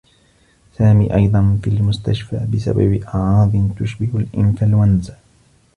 سامي 0.77 1.15
أيضا 1.15 1.59
في 1.63 1.69
المستشفى 1.69 2.47
بسبب 2.53 3.03
أعراض 3.03 3.51
تشبه 3.79 4.09
الانفلونزا. 4.19 5.17